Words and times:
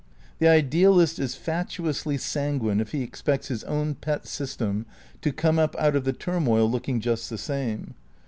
The 0.39 0.47
idealist 0.47 1.19
is 1.19 1.35
fatuously 1.35 2.17
sanguine 2.17 2.81
if 2.81 2.91
he 2.91 3.03
expects 3.03 3.49
his 3.49 3.63
own 3.65 3.93
pet 3.93 4.25
system 4.25 4.87
to 5.21 5.31
come 5.31 5.59
up 5.59 5.75
out 5.77 5.95
of 5.95 6.05
the 6.05 6.11
turmoil 6.13 6.67
looking 6.67 6.99
just 6.99 7.29
the 7.29 7.37
same. 7.37 7.93